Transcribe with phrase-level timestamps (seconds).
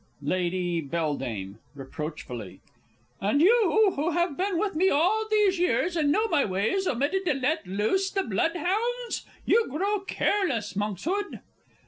[0.23, 1.55] Lady B.
[1.75, 2.59] (reproachfully).
[3.21, 7.23] And you, who have been with me all these years, and know my ways, omitted
[7.25, 9.27] to let loose the bloodhounds?
[9.45, 11.41] You grow careless, Monkshood!